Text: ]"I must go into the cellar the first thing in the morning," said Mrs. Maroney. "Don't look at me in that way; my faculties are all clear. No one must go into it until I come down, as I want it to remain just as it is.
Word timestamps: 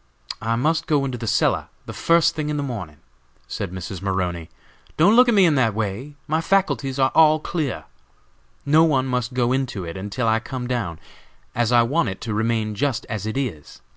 ]"I 0.40 0.54
must 0.54 0.86
go 0.86 1.04
into 1.04 1.18
the 1.18 1.26
cellar 1.26 1.70
the 1.84 1.92
first 1.92 2.36
thing 2.36 2.50
in 2.50 2.56
the 2.56 2.62
morning," 2.62 2.98
said 3.48 3.72
Mrs. 3.72 4.00
Maroney. 4.00 4.48
"Don't 4.96 5.16
look 5.16 5.28
at 5.28 5.34
me 5.34 5.44
in 5.44 5.56
that 5.56 5.74
way; 5.74 6.14
my 6.28 6.40
faculties 6.40 7.00
are 7.00 7.10
all 7.16 7.40
clear. 7.40 7.82
No 8.64 8.84
one 8.84 9.06
must 9.06 9.34
go 9.34 9.52
into 9.52 9.84
it 9.84 9.96
until 9.96 10.28
I 10.28 10.38
come 10.38 10.68
down, 10.68 11.00
as 11.52 11.72
I 11.72 11.82
want 11.82 12.10
it 12.10 12.20
to 12.20 12.32
remain 12.32 12.76
just 12.76 13.04
as 13.06 13.26
it 13.26 13.36
is. 13.36 13.80